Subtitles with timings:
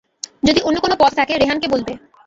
[0.43, 1.93] যদি অন্য কোন পথ থাকে রেহান কে বলবে।